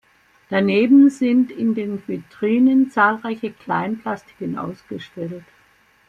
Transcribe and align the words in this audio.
Daneben 0.49 1.11
sind 1.11 1.51
in 1.51 1.75
den 1.75 2.01
Vitrinen 2.07 2.89
zahlreiche 2.89 3.51
Kleinplastiken 3.51 4.57
ausgestellt. 4.57 5.43